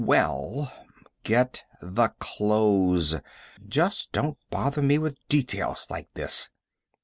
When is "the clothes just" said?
1.79-4.11